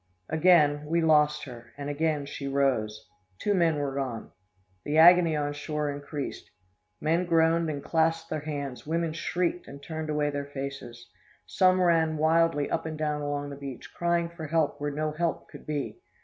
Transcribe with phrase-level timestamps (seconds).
[0.29, 3.07] "Again, we lost her, and again she rose.
[3.37, 4.31] Two men were gone.
[4.83, 6.49] The agony on shore increased.
[6.99, 11.07] Men groaned and clasped their hands, women shrieked and turned away their faces.
[11.45, 15.47] Some ran wildly up and down along the beach, crying for help where no help
[15.49, 15.99] could be.